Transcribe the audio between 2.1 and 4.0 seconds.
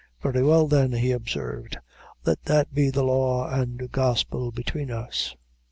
"let that be the law and